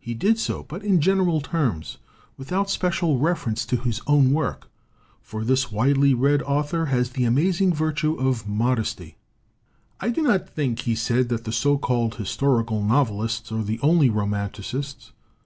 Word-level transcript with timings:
He 0.00 0.14
did 0.14 0.36
so, 0.40 0.64
but 0.64 0.82
in 0.82 1.00
gen 1.00 1.18
eral 1.18 1.40
terms, 1.40 1.98
without 2.36 2.68
special 2.68 3.18
reference 3.20 3.64
to 3.66 3.76
his 3.76 4.02
own 4.04 4.32
work. 4.32 4.68
For 5.22 5.44
this 5.44 5.70
widely 5.70 6.12
read 6.12 6.42
author 6.42 6.86
has 6.86 7.10
the 7.10 7.22
amaz 7.24 7.60
ing 7.60 7.72
virtue 7.72 8.14
of 8.14 8.48
modesty. 8.48 9.16
"I 10.00 10.08
do 10.08 10.22
not 10.22 10.48
think," 10.48 10.80
he 10.80 10.96
said, 10.96 11.28
"that 11.28 11.44
the 11.44 11.52
so 11.52 11.78
called 11.78 12.16
historical 12.16 12.82
novelists 12.82 13.52
are 13.52 13.62
the 13.62 13.78
only 13.80 14.10
romanticists. 14.10 15.12